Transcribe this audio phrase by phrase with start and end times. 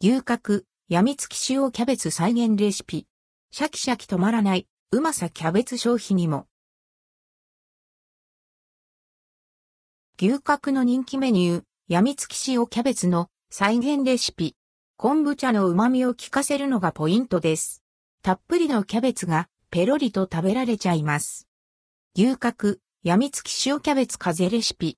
[0.00, 3.08] 牛角、やみつき塩キャベツ再現レシピ。
[3.50, 6.46] シャキシャキ止まらない、うまさキャベツ消費にも。
[10.16, 14.54] 牛角の人気メニュー、やみつき塩キャベツの再現レシピ。
[14.96, 17.82] 昆布茶の旨味を効かせるのがポイントです。
[18.22, 21.48] たっぷりのキャベツがペロリと食べられちゃいます。
[22.14, 24.96] 牛角、やみつき塩キャベツ風レシピ。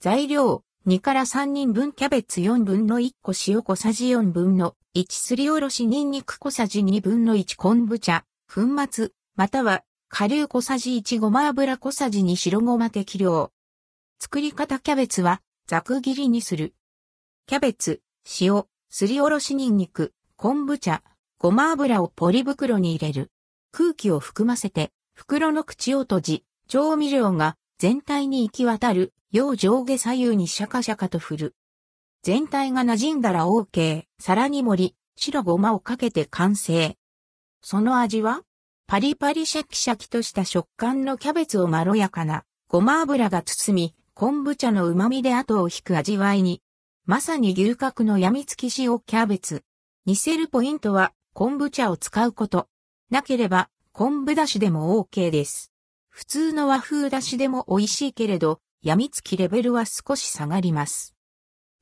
[0.00, 13.50] 材料、2から3人分キャベツ4分の1個塩小さじ4分の1すりおろしニンニク小さじ2分の1昆布茶、粉末、または顆粒小さじ1ごま油小さじ2白ごま適量。
[14.20, 16.74] 作り方キャベツはざく切りにする。
[17.46, 18.02] キャベツ、
[18.38, 21.02] 塩、すりおろしニンニク、昆布茶、
[21.38, 23.30] ごま油をポリ袋に入れる。
[23.72, 31.54] 空気を含ませて袋の口を閉じ、調味料が全体に行き渡るよう上下左右にシャカシャカと振る。
[32.22, 34.04] 全体が馴染んだら OK。
[34.18, 36.96] 皿に盛り、白ごまをかけて完成。
[37.60, 38.40] その味は
[38.86, 46.62] パリパリシャキシャキとした食感のキャベツをまろやかなごま油が包み、昆布茶の旨味で後を引く味わいに。
[47.04, 49.62] まさに牛角の病みつき塩キャベツ。
[50.06, 52.66] 似せるポイントは昆布茶を使うこと。
[53.10, 55.73] なければ昆布だしでも OK です。
[56.16, 61.16] 普通の和風だしでも美味しいけれど、やみつきレベルは少し下がります。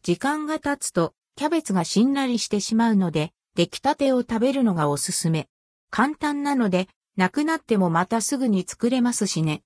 [0.02, 5.48] 時間が経つとキャベツがしんなりしてしまうので、出来たてを食べるのがおすすめ。
[5.90, 9.60] 簡単なので、なくなってもまたすぐに作れますしね。